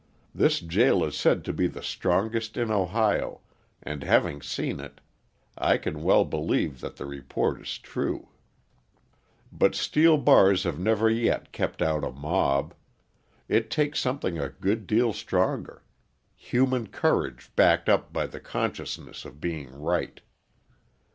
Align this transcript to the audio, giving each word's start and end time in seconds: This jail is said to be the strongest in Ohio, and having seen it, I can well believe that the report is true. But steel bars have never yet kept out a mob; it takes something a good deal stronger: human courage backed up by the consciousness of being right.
This 0.33 0.61
jail 0.61 1.03
is 1.03 1.15
said 1.15 1.45
to 1.45 1.53
be 1.53 1.67
the 1.67 1.83
strongest 1.83 2.57
in 2.57 2.71
Ohio, 2.71 3.41
and 3.83 4.03
having 4.03 4.41
seen 4.41 4.79
it, 4.79 4.99
I 5.55 5.77
can 5.77 6.01
well 6.01 6.25
believe 6.25 6.81
that 6.81 6.95
the 6.95 7.05
report 7.05 7.61
is 7.61 7.77
true. 7.77 8.29
But 9.51 9.75
steel 9.75 10.17
bars 10.17 10.63
have 10.63 10.79
never 10.79 11.07
yet 11.07 11.51
kept 11.51 11.83
out 11.83 12.03
a 12.03 12.09
mob; 12.09 12.73
it 13.47 13.69
takes 13.69 13.99
something 13.99 14.39
a 14.39 14.49
good 14.49 14.87
deal 14.87 15.13
stronger: 15.13 15.83
human 16.35 16.87
courage 16.87 17.51
backed 17.55 17.87
up 17.87 18.11
by 18.11 18.25
the 18.25 18.39
consciousness 18.39 19.23
of 19.23 19.39
being 19.39 19.69
right. 19.69 20.19